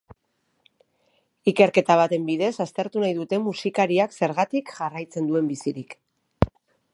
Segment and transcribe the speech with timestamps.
[1.51, 5.97] Ikerketa baten bidez aztertu nahi dute musikariak zergatik jarraitzen duen bizirik.